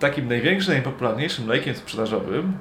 takim 0.00 0.28
największym, 0.28 0.74
najpopularniejszym 0.74 1.48
lejkiem 1.48 1.74
sprzedażowym 1.74 2.52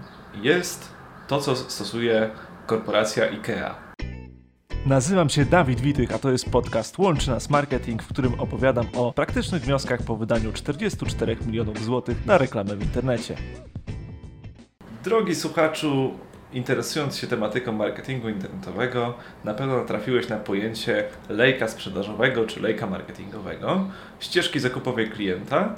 jest 0.42 0.94
to, 1.28 1.42
co 1.42 1.56
stosuje 1.56 2.30
korporacja 2.66 3.24
IKEA. 3.24 3.90
Nazywam 4.86 5.30
się 5.30 5.46
Dawid 5.46 5.82
Witych, 5.82 6.12
a 6.12 6.20
to 6.20 6.32
jest 6.32 6.50
podcast 6.50 6.98
Łączy 6.98 7.30
Nas 7.30 7.50
Marketing, 7.50 8.04
w 8.04 8.08
którym 8.08 8.40
opowiadam 8.40 8.86
o 8.96 9.14
praktycznych 9.14 9.62
wnioskach 9.62 10.04
po 10.04 10.16
wydaniu 10.16 10.54
44 10.54 11.38
milionów 11.46 11.84
złotych 11.84 12.26
na 12.26 12.38
reklamę 12.38 12.76
w 12.76 12.82
internecie. 12.82 13.36
Drogi 15.04 15.36
słuchaczu, 15.36 16.14
interesując 16.54 17.18
się 17.18 17.28
tematyką 17.28 17.72
marketingu 17.72 18.30
internetowego, 18.30 19.14
na 19.44 19.54
pewno 19.54 19.78
natrafiłeś 19.78 20.30
na 20.30 20.38
pojęcie 20.38 21.04
lejka 21.30 21.68
sprzedażowego 21.68 22.46
czy 22.46 22.62
lejka 22.62 22.88
marketingowego, 22.88 23.88
ścieżki 24.20 24.60
zakupowej 24.60 25.10
klienta. 25.10 25.76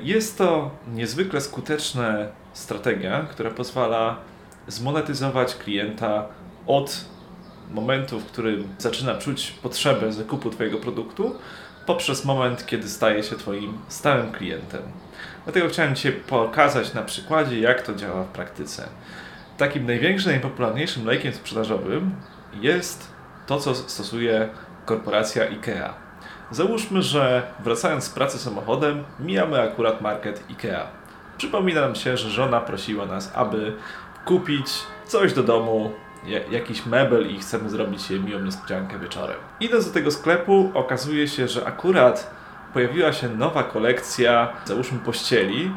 Jest 0.00 0.38
to 0.38 0.70
niezwykle 0.94 1.40
skuteczna 1.40 2.14
strategia, 2.52 3.26
która 3.30 3.50
pozwala 3.50 4.16
zmonetyzować 4.68 5.54
klienta 5.54 6.26
od 6.66 7.04
momentu, 7.70 8.20
w 8.20 8.24
którym 8.26 8.68
zaczyna 8.78 9.14
czuć 9.14 9.50
potrzebę 9.62 10.12
zakupu 10.12 10.50
Twojego 10.50 10.78
produktu, 10.78 11.34
poprzez 11.86 12.24
moment, 12.24 12.66
kiedy 12.66 12.88
staje 12.88 13.22
się 13.22 13.36
Twoim 13.36 13.78
stałym 13.88 14.32
klientem. 14.32 14.82
Dlatego 15.44 15.68
chciałem 15.68 15.94
Ci 15.94 16.12
pokazać 16.12 16.94
na 16.94 17.02
przykładzie, 17.02 17.60
jak 17.60 17.82
to 17.82 17.94
działa 17.94 18.24
w 18.24 18.28
praktyce. 18.28 18.88
Takim 19.56 19.86
największym, 19.86 20.30
najpopularniejszym 20.32 21.06
lejkiem 21.06 21.32
sprzedażowym 21.32 22.10
jest 22.60 23.08
to, 23.46 23.60
co 23.60 23.74
stosuje 23.74 24.48
korporacja 24.84 25.42
IKEA. 25.42 26.07
Załóżmy, 26.50 27.02
że 27.02 27.42
wracając 27.60 28.04
z 28.04 28.10
pracy 28.10 28.38
samochodem, 28.38 29.04
mijamy 29.20 29.62
akurat 29.62 30.00
market 30.00 30.44
IKEA. 30.50 30.86
Przypomina 31.38 31.80
nam 31.80 31.94
się, 31.94 32.16
że 32.16 32.30
żona 32.30 32.60
prosiła 32.60 33.06
nas, 33.06 33.32
aby 33.34 33.72
kupić 34.24 34.66
coś 35.06 35.32
do 35.32 35.42
domu, 35.42 35.92
jakiś 36.50 36.86
mebel 36.86 37.30
i 37.30 37.38
chcemy 37.38 37.70
zrobić 37.70 38.10
jej 38.10 38.20
miłą 38.20 38.40
niespodziankę 38.40 38.98
wieczorem. 38.98 39.36
Idąc 39.60 39.86
do 39.86 39.92
tego 39.92 40.10
sklepu, 40.10 40.70
okazuje 40.74 41.28
się, 41.28 41.48
że 41.48 41.66
akurat 41.66 42.30
pojawiła 42.74 43.12
się 43.12 43.28
nowa 43.28 43.62
kolekcja, 43.62 44.52
załóżmy 44.64 44.98
pościeli, 44.98 45.72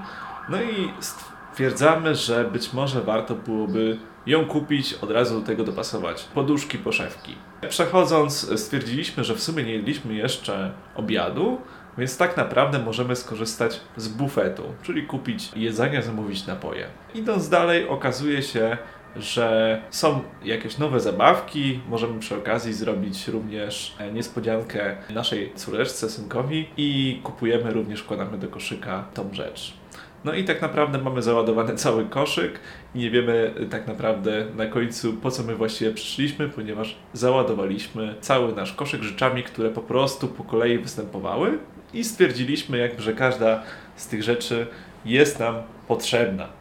no 0.50 0.62
i 0.62 0.94
stwierdzamy, 1.00 2.16
że 2.16 2.44
być 2.44 2.73
może 2.73 3.02
warto 3.02 3.36
byłoby 3.36 3.98
ją 4.25 4.45
kupić, 4.45 4.94
od 4.94 5.11
razu 5.11 5.39
do 5.39 5.45
tego 5.45 5.64
dopasować 5.64 6.23
poduszki, 6.23 6.77
poszewki. 6.77 7.36
Przechodząc, 7.69 8.59
stwierdziliśmy, 8.61 9.23
że 9.23 9.36
w 9.36 9.44
sumie 9.44 9.64
nie 9.64 9.73
jedliśmy 9.73 10.14
jeszcze 10.14 10.72
obiadu, 10.95 11.61
więc 11.97 12.17
tak 12.17 12.38
naprawdę 12.38 12.80
możemy 12.80 13.16
skorzystać 13.16 13.81
z 13.97 14.08
bufetu, 14.08 14.64
czyli 14.83 15.03
kupić 15.03 15.52
jedzenie, 15.55 16.02
zamówić 16.02 16.47
napoje. 16.47 16.88
Idąc 17.16 17.49
dalej, 17.49 17.88
okazuje 17.88 18.42
się, 18.42 18.77
że 19.16 19.81
są 19.89 20.22
jakieś 20.44 20.77
nowe 20.77 20.99
zabawki. 20.99 21.80
Możemy 21.89 22.19
przy 22.19 22.36
okazji 22.36 22.73
zrobić 22.73 23.27
również 23.27 23.95
niespodziankę 24.14 24.97
naszej 25.09 25.53
córeczce, 25.55 26.09
synkowi 26.09 26.69
i 26.77 27.19
kupujemy 27.23 27.72
również, 27.72 28.02
wkładamy 28.02 28.38
do 28.38 28.47
koszyka 28.47 29.05
tą 29.14 29.33
rzecz. 29.33 29.81
No 30.23 30.33
i 30.33 30.44
tak 30.44 30.61
naprawdę 30.61 30.97
mamy 30.97 31.22
załadowany 31.22 31.75
cały 31.75 32.05
koszyk 32.05 32.59
i 32.95 33.00
nie 33.00 33.11
wiemy 33.11 33.53
tak 33.72 33.88
naprawdę 33.88 34.45
na 34.55 34.66
końcu 34.66 35.14
po 35.14 35.31
co 35.31 35.44
my 35.44 35.55
właściwie 35.55 35.94
przyszliśmy, 35.94 36.50
ponieważ 36.50 36.95
załadowaliśmy 37.14 38.16
cały 38.22 38.55
nasz 38.55 38.73
koszyk 38.73 39.03
rzeczami, 39.03 39.44
które 39.44 39.69
po 39.69 39.81
prostu 39.81 40.27
po 40.27 40.44
kolei 40.44 40.77
występowały 40.77 41.58
i 41.94 42.03
stwierdziliśmy 42.03 42.77
jakby, 42.77 43.02
że 43.02 43.14
każda 43.14 43.64
z 43.95 44.08
tych 44.08 44.23
rzeczy 44.23 44.67
jest 45.05 45.39
nam 45.39 45.55
potrzebna. 45.88 46.61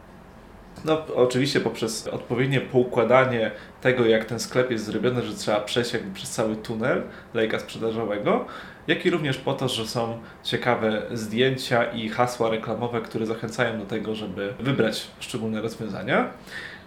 No, 0.85 1.05
oczywiście 1.15 1.59
poprzez 1.59 2.07
odpowiednie 2.07 2.61
poukładanie 2.61 3.51
tego, 3.81 4.05
jak 4.05 4.25
ten 4.25 4.39
sklep 4.39 4.71
jest 4.71 4.85
zrobiony, 4.85 5.21
że 5.21 5.33
trzeba 5.33 5.59
przejść 5.59 5.93
jakby 5.93 6.13
przez 6.13 6.29
cały 6.29 6.55
tunel 6.55 7.03
lejka 7.33 7.59
sprzedażowego, 7.59 8.45
jak 8.87 9.05
i 9.05 9.09
również 9.09 9.37
po 9.37 9.53
to, 9.53 9.69
że 9.69 9.87
są 9.87 10.19
ciekawe 10.43 11.01
zdjęcia 11.13 11.83
i 11.83 12.09
hasła 12.09 12.49
reklamowe, 12.49 13.01
które 13.01 13.25
zachęcają 13.25 13.79
do 13.79 13.85
tego, 13.85 14.15
żeby 14.15 14.53
wybrać 14.59 15.07
szczególne 15.19 15.61
rozwiązania. 15.61 16.29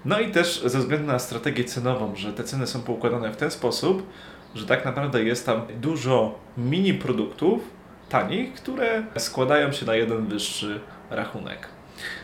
No 0.04 0.20
i 0.20 0.30
też 0.30 0.62
ze 0.64 0.78
względu 0.78 1.06
na 1.06 1.18
strategię 1.18 1.64
cenową, 1.64 2.16
że 2.16 2.32
te 2.32 2.44
ceny 2.44 2.66
są 2.66 2.82
poukładane 2.82 3.32
w 3.32 3.36
ten 3.36 3.50
sposób, 3.50 4.06
że 4.54 4.66
tak 4.66 4.84
naprawdę 4.84 5.24
jest 5.24 5.46
tam 5.46 5.62
dużo 5.80 6.38
mini 6.56 6.94
produktów 6.94 7.70
tanich, 8.08 8.54
które 8.54 9.02
składają 9.16 9.72
się 9.72 9.86
na 9.86 9.94
jeden 9.94 10.26
wyższy 10.26 10.80
rachunek. 11.10 11.73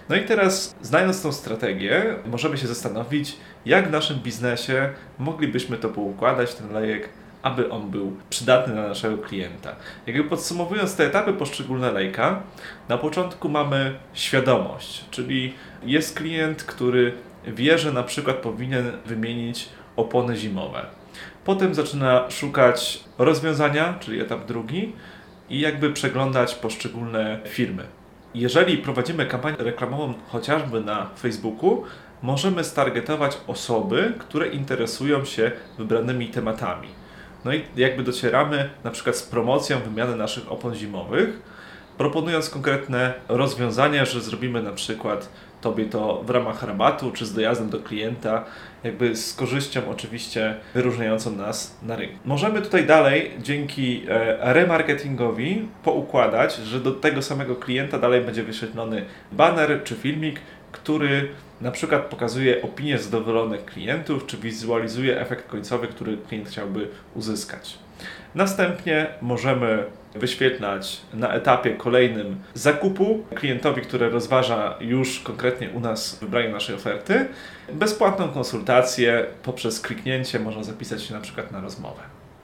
No 0.09 0.17
i 0.17 0.25
teraz, 0.25 0.75
znając 0.83 1.23
tą 1.23 1.33
strategię, 1.33 2.17
możemy 2.27 2.59
się 2.59 2.67
zastanowić, 2.67 3.37
jak 3.67 3.89
w 3.89 3.93
naszym 3.93 4.19
biznesie 4.19 4.91
moglibyśmy 5.19 5.77
to 5.77 5.89
poukładać, 5.89 6.55
ten 6.55 6.73
lejek, 6.73 7.09
aby 7.43 7.71
on 7.71 7.91
był 7.91 8.17
przydatny 8.31 8.75
dla 8.75 8.89
naszego 8.89 9.19
klienta. 9.19 9.77
Jakby 10.07 10.25
podsumowując 10.25 10.97
te 10.97 11.07
etapy 11.07 11.33
poszczególne 11.33 11.93
lejka, 11.93 12.43
na 12.89 12.99
początku 12.99 13.49
mamy 13.49 13.95
świadomość, 14.15 15.05
czyli 15.11 15.55
jest 15.83 16.17
klient, 16.17 16.65
który 16.65 17.13
wie, 17.47 17.79
że 17.79 17.93
na 17.93 18.03
przykład 18.03 18.37
powinien 18.37 18.93
wymienić 19.07 19.69
opony 19.97 20.37
zimowe. 20.37 20.87
Potem 21.45 21.75
zaczyna 21.75 22.31
szukać 22.31 23.05
rozwiązania, 23.19 23.95
czyli 24.01 24.21
etap 24.21 24.47
drugi, 24.47 24.93
i 25.51 25.61
jakby 25.61 25.93
przeglądać 25.93 26.55
poszczególne 26.55 27.39
firmy. 27.49 27.85
Jeżeli 28.35 28.79
prowadzimy 28.79 29.27
kampanię 29.27 29.57
reklamową 29.59 30.15
chociażby 30.29 30.81
na 30.81 31.07
Facebooku, 31.19 31.85
możemy 32.23 32.65
stargetować 32.65 33.39
osoby, 33.47 34.15
które 34.19 34.49
interesują 34.49 35.25
się 35.25 35.53
wybranymi 35.79 36.29
tematami. 36.29 36.89
No 37.45 37.55
i 37.55 37.63
jakby 37.77 38.03
docieramy 38.03 38.71
na 38.85 38.91
przykład 38.91 39.17
z 39.17 39.23
promocją 39.23 39.81
wymiany 39.81 40.17
naszych 40.17 40.53
opon 40.53 40.75
zimowych, 40.75 41.43
proponując 41.99 42.51
konkretne 42.51 43.15
rozwiązania, 43.29 44.05
że 44.05 44.21
zrobimy 44.21 44.63
na 44.63 44.73
przykład 44.73 45.29
Tobie 45.61 45.85
to 45.85 46.23
w 46.27 46.31
ramach 46.31 46.63
rabatu, 46.63 47.13
czy 47.13 47.27
z 47.27 47.35
dojazdem 47.35 47.71
do 47.71 47.79
klienta, 47.79 48.45
jakby 48.85 49.17
z 49.17 49.35
korzyścią 49.35 49.81
oczywiście 49.91 50.55
wyróżniającą 50.75 51.37
nas 51.37 51.77
na 51.83 51.97
rynku. 51.97 52.15
Możemy 52.25 52.63
tutaj 52.63 52.87
dalej 52.87 53.31
dzięki 53.43 54.03
e, 54.09 54.55
remarketingowi 54.55 55.69
poukładać, 55.85 56.57
że 56.57 56.81
do 56.81 56.93
tego 56.93 57.23
samego 57.23 57.57
klienta 57.57 57.99
dalej 57.99 58.21
będzie 58.21 58.43
wyświetlony 58.43 59.05
banner 59.33 59.85
czy 59.85 59.95
filmik, 59.95 60.41
który 60.73 61.29
na 61.61 61.71
przykład 61.71 62.03
pokazuje 62.03 62.63
opinię 62.63 62.99
zadowolonych 62.99 63.65
klientów, 63.65 64.27
czy 64.27 64.37
wizualizuje 64.37 65.21
efekt 65.21 65.49
końcowy, 65.49 65.89
który 65.89 66.17
klient 66.17 66.49
chciałby 66.49 66.89
uzyskać. 67.15 67.79
Następnie 68.35 69.07
możemy 69.23 69.85
wyświetlać 70.15 71.01
na 71.15 71.33
etapie 71.33 71.71
kolejnym 71.71 72.37
zakupu 72.55 73.25
klientowi, 73.35 73.83
który 73.83 74.11
rozważa 74.11 74.75
już 74.81 75.21
konkretnie 75.21 75.71
u 75.71 75.81
nas 75.81 76.19
wybranie 76.21 76.49
naszej 76.49 76.75
oferty, 76.75 77.29
bezpłatną 77.73 78.29
konsultację 78.29 79.27
poprzez 79.43 79.81
kliknięcie 79.81 80.39
można 80.39 80.63
zapisać 80.63 81.03
się 81.03 81.15
na 81.15 81.21
przykład 81.21 81.53
na 81.53 81.61
rozmowę. 81.61 82.03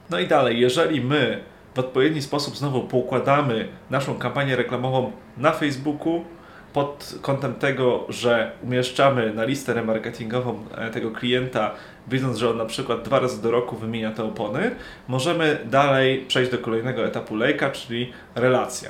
No 0.09 0.19
i 0.19 0.27
dalej, 0.27 0.59
jeżeli 0.59 1.01
my 1.01 1.39
w 1.75 1.79
odpowiedni 1.79 2.21
sposób 2.21 2.57
znowu 2.57 2.81
poukładamy 2.81 3.67
naszą 3.89 4.15
kampanię 4.15 4.55
reklamową 4.55 5.11
na 5.37 5.51
Facebooku, 5.51 6.25
pod 6.73 7.15
kątem 7.21 7.53
tego, 7.53 8.05
że 8.09 8.51
umieszczamy 8.63 9.33
na 9.33 9.43
listę 9.43 9.73
remarketingową 9.73 10.63
e, 10.77 10.89
tego 10.89 11.11
klienta, 11.11 11.71
wiedząc, 12.07 12.37
że 12.37 12.49
on 12.49 12.57
na 12.57 12.65
przykład 12.65 13.01
dwa 13.01 13.19
razy 13.19 13.41
do 13.41 13.51
roku 13.51 13.75
wymienia 13.75 14.11
te 14.11 14.23
opony, 14.23 14.75
możemy 15.07 15.59
dalej 15.65 16.25
przejść 16.27 16.51
do 16.51 16.57
kolejnego 16.57 17.05
etapu 17.05 17.35
lejka, 17.35 17.69
czyli 17.69 18.11
relacja. 18.35 18.89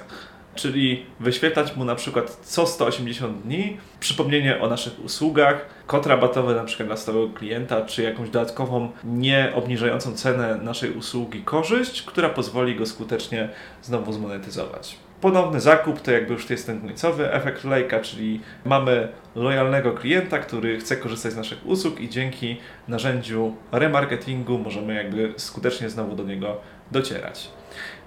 Czyli 0.56 1.06
wyświetlać 1.20 1.76
mu 1.76 1.86
na 1.86 1.96
przykład 1.96 2.38
co 2.44 2.68
180 2.68 3.42
dni 3.42 3.78
przypomnienie 4.00 4.62
o 4.62 4.68
naszych 4.70 5.06
usługach, 5.06 5.66
kod 5.88 6.06
rabatowy 6.06 6.56
na 6.56 6.64
przykład 6.64 6.88
dla 6.88 6.98
stałego 6.98 7.34
klienta, 7.34 7.86
czy 7.86 8.04
jakąś 8.04 8.30
dodatkową, 8.30 8.92
nie 9.04 9.52
obniżającą 9.56 10.14
cenę 10.14 10.56
naszej 10.56 10.92
usługi 10.92 11.42
korzyść, 11.42 12.02
która 12.02 12.30
pozwoli 12.30 12.76
go 12.76 12.86
skutecznie 12.86 13.50
znowu 13.84 14.14
zmonetyzować. 14.14 15.07
Ponowny 15.22 15.60
zakup 15.60 16.02
to 16.02 16.12
jakby 16.12 16.34
już 16.34 16.50
jest 16.50 16.66
ten 16.66 16.82
końcowy 16.82 17.34
efekt 17.34 17.64
lejka, 17.64 18.00
czyli 18.00 18.42
mamy 18.66 19.08
lojalnego 19.36 19.92
klienta, 19.92 20.40
który 20.40 20.80
chce 20.80 20.98
korzystać 20.98 21.34
z 21.34 21.36
naszych 21.36 21.66
usług 21.66 22.00
i 22.00 22.10
dzięki 22.10 22.58
narzędziu 22.88 23.56
remarketingu 23.72 24.58
możemy 24.58 24.96
jakby 24.96 25.34
skutecznie 25.38 25.90
znowu 25.90 26.16
do 26.16 26.24
niego 26.24 26.58
docierać. 26.92 27.50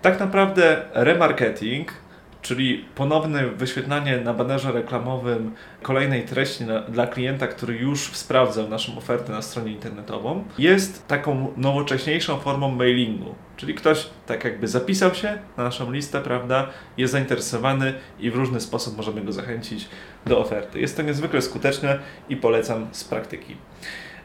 Tak 0.03 0.21
naprawdę 0.21 0.83
remarketing 0.93 1.93
czyli 2.43 2.85
ponowne 2.95 3.47
wyświetlanie 3.47 4.17
na 4.17 4.35
banerze 4.35 4.73
reklamowym 4.73 5.55
kolejnej 5.83 6.25
treści 6.25 6.65
na, 6.65 6.81
dla 6.81 7.07
klienta, 7.07 7.47
który 7.47 7.75
już 7.75 8.01
sprawdzał 8.01 8.69
naszą 8.69 8.99
ofertę 8.99 9.33
na 9.33 9.43
stronie 9.43 9.73
internetową, 9.73 10.45
jest 10.59 11.07
taką 11.09 11.53
nowocześniejszą 11.57 12.39
formą 12.39 12.69
mailingu. 12.71 13.35
Czyli 13.57 13.75
ktoś 13.75 14.07
tak 14.27 14.45
jakby 14.45 14.69
zapisał 14.69 15.15
się 15.15 15.39
na 15.57 15.65
naszą 15.65 15.93
listę, 15.93 16.21
prawda, 16.21 16.67
jest 16.97 17.13
zainteresowany 17.13 17.95
i 18.21 18.31
w 18.31 18.37
różny 18.37 18.61
sposób 18.61 18.97
możemy 18.97 19.21
go 19.21 19.33
zachęcić 19.33 19.89
do 20.27 20.39
oferty. 20.39 20.81
Jest 20.81 20.97
to 20.97 21.03
niezwykle 21.03 21.43
skuteczne 21.43 21.99
i 22.29 22.37
polecam 22.37 22.87
z 22.93 23.05
praktyki. 23.05 23.57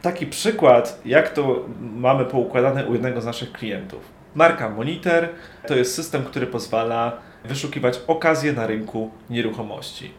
Taki 0.02 0.26
przykład, 0.26 1.00
jak 1.04 1.32
to 1.32 1.64
mamy 1.80 2.24
poukładane 2.24 2.86
u 2.86 2.92
jednego 2.92 3.20
z 3.20 3.24
naszych 3.24 3.52
klientów. 3.52 4.15
Marka 4.36 4.70
Monitor 4.70 5.28
to 5.66 5.76
jest 5.76 5.94
system, 5.94 6.24
który 6.24 6.46
pozwala 6.46 7.12
wyszukiwać 7.44 8.00
okazje 8.06 8.52
na 8.52 8.66
rynku 8.66 9.10
nieruchomości. 9.30 10.10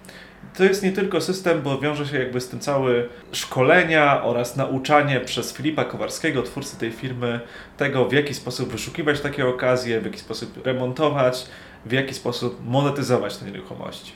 To 0.58 0.64
jest 0.64 0.84
nie 0.84 0.92
tylko 0.92 1.22
system, 1.22 1.62
bo 1.62 1.80
wiąże 1.80 2.06
się 2.06 2.20
jakby 2.20 2.42
z 2.42 2.50
tym 2.50 2.60
całe 2.60 2.92
szkolenia 3.32 4.24
oraz 4.24 4.56
nauczanie 4.56 5.20
przez 5.20 5.54
Filipa 5.54 5.86
Kowarskiego, 5.86 6.44
twórcy 6.44 6.78
tej 6.80 6.92
firmy, 6.92 7.40
tego 7.78 8.06
w 8.06 8.14
jaki 8.14 8.34
sposób 8.34 8.70
wyszukiwać 8.70 9.22
takie 9.22 9.48
okazje, 9.48 10.02
w 10.02 10.06
jaki 10.06 10.20
sposób 10.20 10.66
remontować, 10.66 11.46
w 11.86 11.92
jaki 11.92 12.14
sposób 12.14 12.66
monetyzować 12.66 13.38
te 13.38 13.46
nieruchomości. 13.46 14.14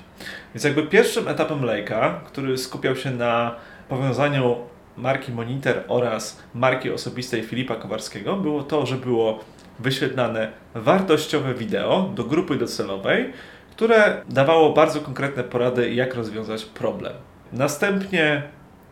Więc 0.56 0.64
jakby 0.64 0.84
pierwszym 0.84 1.28
etapem 1.28 1.64
Lejka, 1.64 2.22
który 2.26 2.58
skupiał 2.58 2.96
się 2.96 3.12
na 3.12 3.56
powiązaniu 3.90 4.56
marki 4.98 5.32
Monitor 5.32 5.84
oraz 5.88 6.40
marki 6.54 6.92
osobistej 6.92 7.44
Filipa 7.44 7.76
Kowarskiego, 7.76 8.36
było 8.36 8.64
to, 8.64 8.86
że 8.86 8.96
było 8.96 9.40
wyświetlane 9.82 10.52
wartościowe 10.76 11.54
wideo 11.54 12.12
do 12.16 12.24
grupy 12.24 12.56
docelowej, 12.56 13.34
które 13.72 14.22
dawało 14.30 14.74
bardzo 14.74 15.02
konkretne 15.02 15.44
porady, 15.44 15.94
jak 15.94 16.16
rozwiązać 16.16 16.66
problem. 16.66 17.14
Następnie 17.54 18.44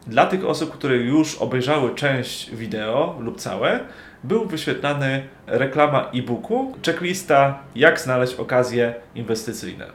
dla 0.07 0.25
tych 0.25 0.45
osób, 0.45 0.71
które 0.71 0.95
już 0.95 1.35
obejrzały 1.35 1.95
część 1.95 2.55
wideo 2.55 3.17
lub 3.19 3.37
całe, 3.37 3.79
był 4.23 4.45
wyświetlany 4.45 5.23
reklama 5.47 6.09
e-booku, 6.13 6.73
checklista, 6.85 7.59
jak 7.75 7.99
znaleźć 7.99 8.35
okazje 8.35 8.93
inwestycyjne. 9.15 9.85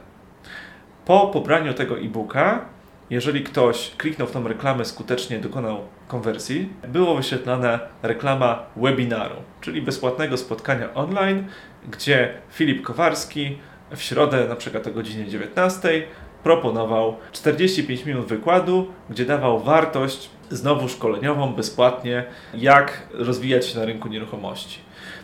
Po 1.05 1.27
pobraniu 1.27 1.73
tego 1.73 1.99
e-booka 1.99 2.65
jeżeli 3.09 3.43
ktoś 3.43 3.91
kliknął 3.97 4.27
w 4.27 4.31
tą 4.31 4.47
reklamę, 4.47 4.85
skutecznie 4.85 5.39
dokonał 5.39 5.81
konwersji, 6.07 6.69
było 6.87 7.15
wyświetlana 7.15 7.79
reklama 8.03 8.65
webinaru, 8.75 9.35
czyli 9.61 9.81
bezpłatnego 9.81 10.37
spotkania 10.37 10.93
online, 10.93 11.47
gdzie 11.91 12.33
Filip 12.51 12.81
Kowarski 12.81 13.57
w 13.95 14.01
środę, 14.01 14.47
na 14.47 14.55
przykład 14.55 14.87
o 14.87 14.91
godzinie 14.91 15.25
19, 15.25 16.03
proponował 16.43 17.17
45 17.31 18.05
minut 18.05 18.25
wykładu, 18.25 18.87
gdzie 19.09 19.25
dawał 19.25 19.59
wartość 19.59 20.29
znowu 20.49 20.89
szkoleniową 20.89 21.53
bezpłatnie, 21.53 22.25
jak 22.53 23.07
rozwijać 23.13 23.65
się 23.65 23.79
na 23.79 23.85
rynku 23.85 24.07
nieruchomości. 24.07 24.79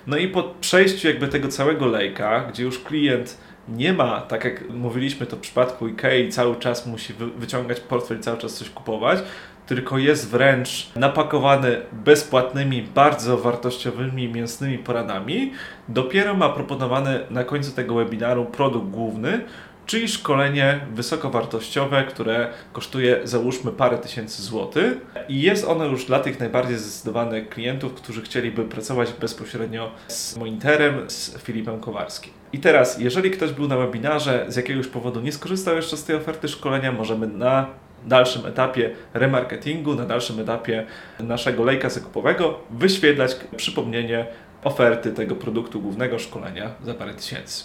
No 0.07 0.17
i 0.17 0.27
po 0.27 0.43
przejściu 0.43 1.07
jakby 1.07 1.27
tego 1.27 1.47
całego 1.47 1.85
lejka, 1.85 2.45
gdzie 2.49 2.63
już 2.63 2.79
klient 2.79 3.37
nie 3.69 3.93
ma, 3.93 4.21
tak 4.21 4.43
jak 4.43 4.69
mówiliśmy 4.69 5.25
to 5.25 5.35
w 5.35 5.39
przypadku 5.39 5.85
IKEA, 5.85 6.29
cały 6.29 6.55
czas 6.55 6.87
musi 6.87 7.13
wyciągać 7.37 7.79
portfel 7.79 8.19
cały 8.19 8.37
czas 8.37 8.53
coś 8.53 8.69
kupować, 8.69 9.19
tylko 9.67 9.97
jest 9.97 10.29
wręcz 10.29 10.89
napakowany 10.95 11.81
bezpłatnymi, 11.91 12.81
bardzo 12.81 13.37
wartościowymi, 13.37 14.27
mięsnymi 14.27 14.77
poradami. 14.77 15.53
Dopiero 15.87 16.33
ma 16.33 16.49
proponowany 16.49 17.19
na 17.29 17.43
końcu 17.43 17.71
tego 17.71 17.95
webinaru 17.95 18.45
produkt 18.45 18.87
główny, 18.87 19.41
czyli 19.85 20.07
szkolenie 20.07 20.79
wysokowartościowe, 20.93 22.03
które 22.03 22.49
kosztuje 22.73 23.19
załóżmy 23.23 23.71
parę 23.71 23.97
tysięcy 23.97 24.43
złotych 24.43 24.93
i 25.29 25.41
jest 25.41 25.67
ono 25.67 25.85
już 25.85 26.05
dla 26.05 26.19
tych 26.19 26.39
najbardziej 26.39 26.77
zdecydowanych 26.77 27.49
klientów, 27.49 27.93
którzy 27.93 28.21
chcieliby 28.21 28.65
pracować 28.65 29.13
bezpośrednio 29.13 29.91
z 30.07 30.37
monitorem, 30.37 31.09
z 31.09 31.37
Filipem 31.37 31.79
Kowarskim. 31.79 32.40
I 32.53 32.59
teraz, 32.59 32.99
jeżeli 32.99 33.31
ktoś 33.31 33.51
był 33.51 33.67
na 33.67 33.77
webinarze, 33.77 34.45
z 34.47 34.55
jakiegoś 34.55 34.87
powodu 34.87 35.21
nie 35.21 35.31
skorzystał 35.31 35.75
jeszcze 35.75 35.97
z 35.97 36.03
tej 36.03 36.15
oferty 36.15 36.47
szkolenia, 36.47 36.91
możemy 36.91 37.27
na 37.27 37.67
dalszym 38.05 38.45
etapie 38.45 38.91
remarketingu, 39.13 39.95
na 39.95 40.05
dalszym 40.05 40.39
etapie 40.39 40.85
naszego 41.19 41.63
lejka 41.63 41.89
zakupowego 41.89 42.59
wyświetlać 42.71 43.35
przypomnienie 43.57 44.25
oferty 44.63 45.11
tego 45.11 45.35
produktu 45.35 45.81
głównego 45.81 46.19
szkolenia 46.19 46.71
za 46.83 46.93
parę 46.93 47.13
tysięcy. 47.13 47.63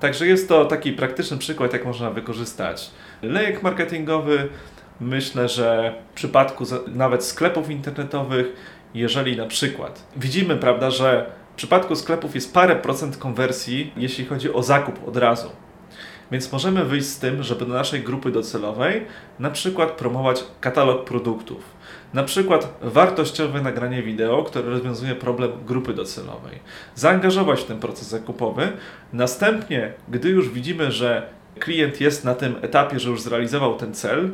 Także 0.00 0.26
jest 0.26 0.48
to 0.48 0.64
taki 0.64 0.92
praktyczny 0.92 1.38
przykład, 1.38 1.72
jak 1.72 1.84
można 1.84 2.10
wykorzystać 2.10 2.90
lejek 3.22 3.62
marketingowy. 3.62 4.48
Myślę, 5.00 5.48
że 5.48 5.94
w 6.10 6.14
przypadku 6.14 6.64
nawet 6.86 7.24
sklepów 7.24 7.70
internetowych, 7.70 8.46
jeżeli 8.94 9.36
na 9.36 9.46
przykład 9.46 10.06
widzimy, 10.16 10.56
prawda, 10.56 10.90
że 10.90 11.26
przypadku 11.58 11.96
sklepów 11.96 12.34
jest 12.34 12.54
parę 12.54 12.76
procent 12.76 13.16
konwersji, 13.16 13.92
jeśli 13.96 14.26
chodzi 14.26 14.52
o 14.52 14.62
zakup 14.62 15.08
od 15.08 15.16
razu. 15.16 15.50
Więc 16.30 16.52
możemy 16.52 16.84
wyjść 16.84 17.06
z 17.06 17.18
tym, 17.18 17.42
żeby 17.42 17.66
do 17.66 17.74
naszej 17.74 18.00
grupy 18.02 18.30
docelowej 18.30 19.06
na 19.38 19.50
przykład 19.50 19.90
promować 19.90 20.44
katalog 20.60 21.04
produktów 21.04 21.78
na 22.14 22.24
przykład 22.24 22.78
wartościowe 22.82 23.62
nagranie 23.62 24.02
wideo, 24.02 24.44
które 24.44 24.70
rozwiązuje 24.70 25.14
problem 25.14 25.50
grupy 25.66 25.94
docelowej. 25.94 26.58
Zaangażować 26.94 27.60
w 27.60 27.64
ten 27.64 27.80
proces 27.80 28.08
zakupowy. 28.08 28.72
Następnie, 29.12 29.92
gdy 30.08 30.28
już 30.28 30.48
widzimy, 30.48 30.92
że 30.92 31.28
klient 31.58 32.00
jest 32.00 32.24
na 32.24 32.34
tym 32.34 32.56
etapie, 32.62 33.00
że 33.00 33.10
już 33.10 33.20
zrealizował 33.20 33.76
ten 33.76 33.94
cel, 33.94 34.30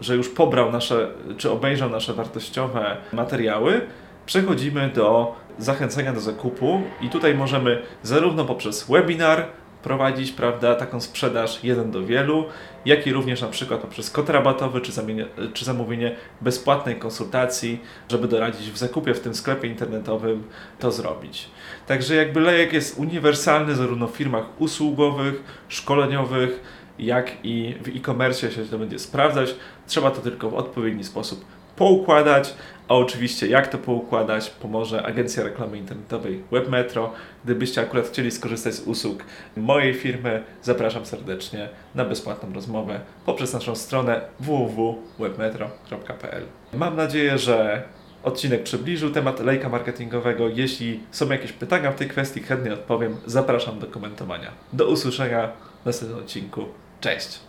że 0.00 0.16
już 0.16 0.28
pobrał 0.28 0.72
nasze, 0.72 1.08
czy 1.36 1.50
obejrzał 1.50 1.90
nasze 1.90 2.14
wartościowe 2.14 2.96
materiały, 3.12 3.80
przechodzimy 4.26 4.90
do 4.94 5.36
zachęcenia 5.58 6.12
do 6.12 6.20
zakupu 6.20 6.82
i 7.00 7.08
tutaj 7.08 7.34
możemy 7.34 7.82
zarówno 8.02 8.44
poprzez 8.44 8.84
webinar, 8.90 9.46
prowadzić, 9.82 10.32
prawda, 10.32 10.74
taką 10.74 11.00
sprzedaż 11.00 11.64
jeden 11.64 11.90
do 11.90 12.06
wielu, 12.06 12.44
jak 12.84 13.06
i 13.06 13.12
również 13.12 13.42
na 13.42 13.48
przykład 13.48 13.80
poprzez 13.80 14.10
kod 14.10 14.30
rabatowy 14.30 14.80
czy, 14.80 14.92
zamienie, 14.92 15.26
czy 15.54 15.64
zamówienie 15.64 16.16
bezpłatnej 16.40 16.96
konsultacji, 16.96 17.80
żeby 18.08 18.28
doradzić 18.28 18.70
w 18.70 18.78
zakupie 18.78 19.14
w 19.14 19.20
tym 19.20 19.34
sklepie 19.34 19.68
internetowym 19.68 20.42
to 20.78 20.92
zrobić. 20.92 21.48
Także 21.86 22.14
jakby 22.14 22.40
lejek 22.40 22.72
jest 22.72 22.98
uniwersalny 22.98 23.74
zarówno 23.74 24.08
w 24.08 24.16
firmach 24.16 24.44
usługowych, 24.60 25.42
szkoleniowych, 25.68 26.60
jak 26.98 27.32
i 27.44 27.74
w 27.84 27.96
e-commerce 27.96 28.52
się 28.52 28.64
to 28.64 28.78
będzie 28.78 28.98
sprawdzać. 28.98 29.54
Trzeba 29.86 30.10
to 30.10 30.20
tylko 30.20 30.50
w 30.50 30.54
odpowiedni 30.54 31.04
sposób 31.04 31.44
poukładać, 31.78 32.54
a 32.88 32.94
oczywiście 32.94 33.46
jak 33.46 33.68
to 33.68 33.78
poukładać 33.78 34.50
pomoże 34.50 35.06
agencja 35.06 35.44
reklamy 35.44 35.78
internetowej 35.78 36.42
WebMetro. 36.50 37.12
Gdybyście 37.44 37.80
akurat 37.80 38.08
chcieli 38.08 38.30
skorzystać 38.30 38.74
z 38.74 38.80
usług 38.80 39.24
mojej 39.56 39.94
firmy, 39.94 40.42
zapraszam 40.62 41.06
serdecznie 41.06 41.68
na 41.94 42.04
bezpłatną 42.04 42.52
rozmowę 42.52 43.00
poprzez 43.26 43.52
naszą 43.52 43.74
stronę 43.74 44.20
www.webmetro.pl. 44.40 46.42
Mam 46.72 46.96
nadzieję, 46.96 47.38
że 47.38 47.82
odcinek 48.22 48.62
przybliżył 48.62 49.10
temat 49.10 49.40
lejka 49.40 49.68
marketingowego. 49.68 50.48
Jeśli 50.48 51.00
są 51.10 51.28
jakieś 51.28 51.52
pytania 51.52 51.92
w 51.92 51.96
tej 51.96 52.08
kwestii, 52.08 52.42
chętnie 52.42 52.72
odpowiem. 52.72 53.16
Zapraszam 53.26 53.78
do 53.78 53.86
komentowania. 53.86 54.50
Do 54.72 54.86
usłyszenia 54.86 55.52
w 55.82 55.86
następnym 55.86 56.18
odcinku. 56.18 56.64
Cześć! 57.00 57.47